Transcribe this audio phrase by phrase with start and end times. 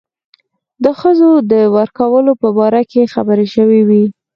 [0.83, 4.03] د ښځو د ورکولو په باره کې خبرې شوې وې.